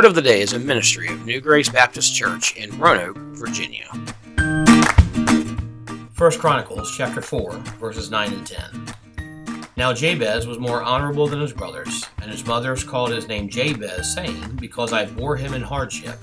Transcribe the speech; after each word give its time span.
Word 0.00 0.06
of 0.06 0.14
the 0.14 0.22
Day 0.22 0.40
is 0.40 0.54
a 0.54 0.58
ministry 0.58 1.08
of 1.08 1.26
New 1.26 1.42
Grace 1.42 1.68
Baptist 1.68 2.14
Church 2.14 2.56
in 2.56 2.70
Roanoke, 2.78 3.18
Virginia. 3.36 3.84
1 6.16 6.38
Chronicles 6.38 6.96
chapter 6.96 7.20
4, 7.20 7.52
verses 7.78 8.10
9 8.10 8.32
and 8.32 8.46
10. 8.46 9.66
Now 9.76 9.92
Jabez 9.92 10.46
was 10.46 10.58
more 10.58 10.82
honorable 10.82 11.26
than 11.26 11.42
his 11.42 11.52
brothers, 11.52 12.06
and 12.22 12.30
his 12.30 12.46
mothers 12.46 12.82
called 12.82 13.10
his 13.10 13.28
name 13.28 13.50
Jabez, 13.50 14.14
saying, 14.14 14.56
Because 14.56 14.94
I 14.94 15.04
bore 15.04 15.36
him 15.36 15.52
in 15.52 15.60
hardship. 15.60 16.18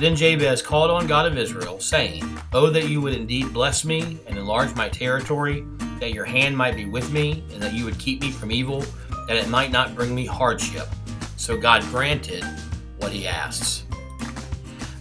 Then 0.00 0.16
Jabez 0.16 0.60
called 0.60 0.90
on 0.90 1.06
God 1.06 1.26
of 1.26 1.38
Israel, 1.38 1.78
saying, 1.78 2.24
Oh, 2.52 2.68
that 2.68 2.88
you 2.88 3.00
would 3.00 3.14
indeed 3.14 3.52
bless 3.52 3.84
me 3.84 4.18
and 4.26 4.36
enlarge 4.36 4.74
my 4.74 4.88
territory, 4.88 5.64
that 6.00 6.12
your 6.12 6.24
hand 6.24 6.56
might 6.56 6.74
be 6.74 6.86
with 6.86 7.12
me, 7.12 7.44
and 7.52 7.62
that 7.62 7.74
you 7.74 7.84
would 7.84 8.00
keep 8.00 8.22
me 8.22 8.32
from 8.32 8.50
evil, 8.50 8.84
that 9.28 9.36
it 9.36 9.48
might 9.48 9.70
not 9.70 9.94
bring 9.94 10.16
me 10.16 10.26
hardship. 10.26 10.88
So 11.36 11.56
God 11.56 11.82
granted 11.82 12.44
what 12.98 13.12
he 13.12 13.26
asks. 13.26 13.84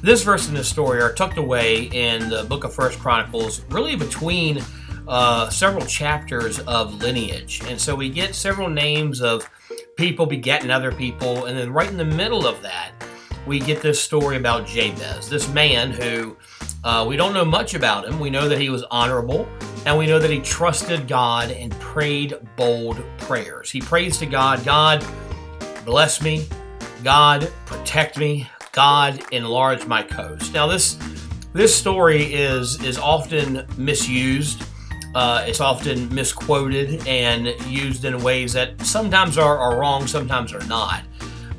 This 0.01 0.23
verse 0.23 0.47
and 0.47 0.57
this 0.57 0.67
story 0.67 1.01
are 1.01 1.13
tucked 1.13 1.37
away 1.37 1.83
in 1.93 2.29
the 2.29 2.43
book 2.43 2.65
of 2.65 2.73
First 2.73 2.99
Chronicles, 2.99 3.63
really 3.69 3.95
between 3.95 4.61
uh, 5.07 5.49
several 5.49 5.85
chapters 5.85 6.59
of 6.61 6.95
lineage. 6.95 7.61
And 7.67 7.79
so 7.79 7.95
we 7.95 8.09
get 8.09 8.35
several 8.35 8.69
names 8.69 9.21
of 9.21 9.49
people 9.95 10.25
begetting 10.25 10.69
other 10.69 10.91
people, 10.91 11.45
and 11.45 11.57
then 11.57 11.71
right 11.71 11.87
in 11.87 11.97
the 11.97 12.05
middle 12.05 12.45
of 12.45 12.61
that, 12.63 12.91
we 13.45 13.59
get 13.59 13.81
this 13.81 14.01
story 14.01 14.37
about 14.37 14.65
Jabez, 14.65 15.29
this 15.29 15.47
man 15.49 15.91
who 15.91 16.37
uh, 16.83 17.05
we 17.07 17.15
don't 17.15 17.33
know 17.33 17.45
much 17.45 17.73
about 17.73 18.05
him. 18.05 18.19
We 18.19 18.29
know 18.29 18.47
that 18.49 18.59
he 18.59 18.69
was 18.69 18.83
honorable, 18.91 19.47
and 19.85 19.97
we 19.97 20.05
know 20.05 20.19
that 20.19 20.29
he 20.29 20.39
trusted 20.39 21.07
God 21.07 21.51
and 21.51 21.71
prayed 21.79 22.35
bold 22.55 23.01
prayers. 23.19 23.69
He 23.71 23.81
prays 23.81 24.17
to 24.19 24.25
God, 24.25 24.63
God, 24.63 25.05
bless 25.85 26.21
me, 26.21 26.47
God, 27.03 27.51
protect 27.65 28.17
me, 28.17 28.49
God, 28.71 29.21
enlarge 29.33 29.85
my 29.85 30.03
coast. 30.03 30.53
Now, 30.53 30.67
this 30.67 30.97
this 31.51 31.75
story 31.75 32.33
is 32.33 32.81
is 32.83 32.97
often 32.97 33.65
misused. 33.77 34.63
Uh, 35.13 35.43
it's 35.47 35.59
often 35.59 36.13
misquoted 36.13 37.07
and 37.07 37.47
used 37.67 38.03
in 38.03 38.23
ways 38.23 38.53
that 38.53 38.81
sometimes 38.81 39.37
are, 39.37 39.59
are 39.59 39.79
wrong, 39.79 40.07
sometimes 40.07 40.53
are 40.53 40.65
not. 40.65 41.03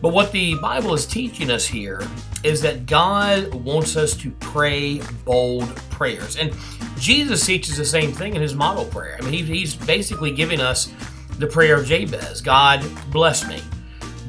But 0.02 0.12
what 0.12 0.32
the 0.32 0.56
Bible 0.56 0.92
is 0.92 1.06
teaching 1.06 1.50
us 1.50 1.64
here 1.64 2.02
is 2.42 2.60
that 2.62 2.86
God 2.86 3.54
wants 3.54 3.96
us 3.96 4.16
to 4.16 4.30
pray 4.32 5.00
bold 5.24 5.68
prayers. 5.90 6.36
And 6.36 6.52
Jesus 6.98 7.46
teaches 7.46 7.76
the 7.76 7.84
same 7.84 8.12
thing 8.12 8.34
in 8.34 8.42
his 8.42 8.54
model 8.54 8.86
prayer. 8.86 9.16
I 9.20 9.24
mean, 9.24 9.32
he, 9.32 9.42
he's 9.42 9.76
basically 9.76 10.32
giving 10.32 10.60
us 10.60 10.92
the 11.38 11.46
prayer 11.46 11.76
of 11.76 11.86
Jabez 11.86 12.40
God, 12.40 12.84
bless 13.12 13.48
me. 13.48 13.60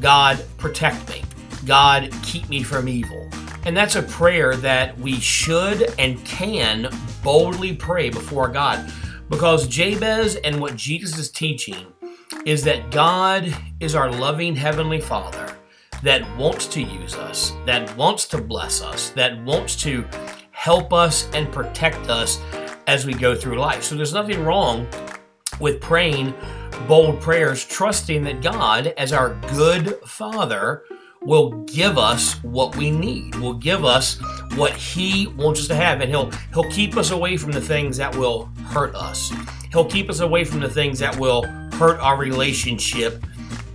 God, 0.05 0.45
protect 0.59 1.09
me. 1.09 1.23
God, 1.65 2.13
keep 2.21 2.47
me 2.47 2.61
from 2.61 2.87
evil. 2.87 3.27
And 3.63 3.75
that's 3.75 3.95
a 3.95 4.03
prayer 4.03 4.55
that 4.57 4.95
we 4.99 5.15
should 5.15 5.91
and 5.97 6.23
can 6.23 6.95
boldly 7.23 7.75
pray 7.75 8.11
before 8.11 8.47
God. 8.47 8.93
Because 9.31 9.67
Jabez 9.67 10.35
and 10.35 10.61
what 10.61 10.75
Jesus 10.75 11.17
is 11.17 11.31
teaching 11.31 11.87
is 12.45 12.63
that 12.65 12.91
God 12.91 13.51
is 13.79 13.95
our 13.95 14.11
loving 14.11 14.55
Heavenly 14.55 15.01
Father 15.01 15.57
that 16.03 16.21
wants 16.37 16.67
to 16.67 16.83
use 16.83 17.15
us, 17.15 17.53
that 17.65 17.97
wants 17.97 18.27
to 18.27 18.37
bless 18.39 18.83
us, 18.83 19.09
that 19.09 19.43
wants 19.43 19.75
to 19.77 20.05
help 20.51 20.93
us 20.93 21.27
and 21.33 21.51
protect 21.51 22.11
us 22.11 22.39
as 22.85 23.07
we 23.07 23.13
go 23.15 23.33
through 23.33 23.57
life. 23.57 23.81
So 23.81 23.95
there's 23.95 24.13
nothing 24.13 24.43
wrong 24.43 24.87
with 25.59 25.81
praying 25.81 26.35
bold 26.87 27.21
prayers, 27.21 27.65
trusting 27.65 28.23
that 28.23 28.41
God, 28.41 28.87
as 28.97 29.13
our 29.13 29.35
good 29.53 29.95
Father, 30.05 30.83
will 31.21 31.51
give 31.63 31.97
us 31.97 32.41
what 32.43 32.75
we 32.75 32.91
need. 32.91 33.35
Will 33.35 33.53
give 33.53 33.83
us 33.83 34.19
what 34.55 34.73
He 34.73 35.27
wants 35.27 35.61
us 35.61 35.67
to 35.67 35.75
have, 35.75 36.01
and 36.01 36.09
He'll 36.09 36.31
He'll 36.53 36.69
keep 36.72 36.95
us 36.97 37.11
away 37.11 37.38
from 37.38 37.51
the 37.51 37.61
things 37.61 37.97
that 37.97 38.16
will 38.16 38.45
hurt 38.67 38.95
us. 38.95 39.33
He'll 39.72 39.85
keep 39.85 40.09
us 40.09 40.19
away 40.19 40.44
from 40.45 40.59
the 40.59 40.69
things 40.69 41.00
that 41.00 41.17
will 41.17 41.44
hurt 41.73 42.00
our 42.00 42.17
relationship 42.17 43.23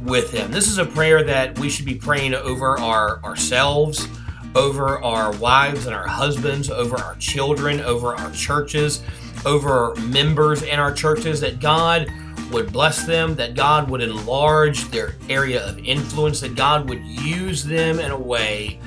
with 0.00 0.30
Him. 0.32 0.50
This 0.50 0.68
is 0.68 0.78
a 0.78 0.86
prayer 0.86 1.22
that 1.24 1.58
we 1.58 1.68
should 1.68 1.86
be 1.86 1.96
praying 1.96 2.34
over 2.34 2.78
our 2.78 3.22
ourselves, 3.24 4.06
over 4.54 4.98
our 5.02 5.36
wives 5.36 5.86
and 5.86 5.94
our 5.94 6.06
husbands, 6.06 6.70
over 6.70 6.96
our 6.96 7.16
children, 7.16 7.80
over 7.80 8.14
our 8.14 8.30
churches, 8.32 9.02
over 9.44 9.94
members 9.96 10.62
in 10.62 10.78
our 10.78 10.92
churches, 10.92 11.40
that 11.40 11.60
God 11.60 12.10
would 12.50 12.72
bless 12.72 13.04
them, 13.04 13.34
that 13.36 13.54
God 13.54 13.90
would 13.90 14.00
enlarge 14.00 14.84
their 14.90 15.14
area 15.28 15.66
of 15.66 15.78
influence, 15.78 16.40
that 16.40 16.54
God 16.54 16.88
would 16.88 17.04
use 17.04 17.64
them 17.64 17.98
in 17.98 18.10
a 18.10 18.18
way 18.18 18.80